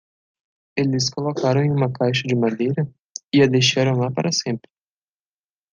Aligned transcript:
Eles 0.75 1.11
colocaram 1.11 1.61
em 1.63 1.69
uma 1.69 1.93
caixa 1.93 2.23
de 2.25 2.35
madeira? 2.35 2.91
e 3.31 3.43
a 3.43 3.45
deixaram 3.45 3.99
lá 3.99 4.09
para 4.09 4.31
sempre. 4.31 4.67